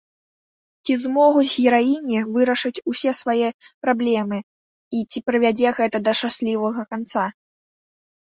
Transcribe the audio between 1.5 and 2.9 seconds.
гераіні вырашыць